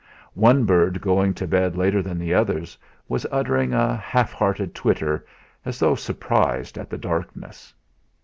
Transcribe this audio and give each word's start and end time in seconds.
One 0.33 0.65
bird 0.65 0.99
going 0.99 1.35
to 1.35 1.45
bed 1.45 1.77
later 1.77 2.01
than 2.01 2.17
the 2.17 2.33
others 2.33 2.75
was 3.07 3.27
uttering 3.31 3.71
a 3.71 3.95
half 3.95 4.33
hearted 4.33 4.73
twitter, 4.73 5.27
as 5.63 5.77
though 5.77 5.93
surprised 5.93 6.79
at 6.79 6.89
the 6.89 6.97
darkness. 6.97 7.71